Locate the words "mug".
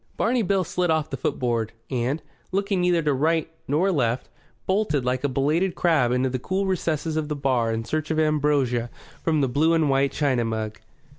10.43-10.79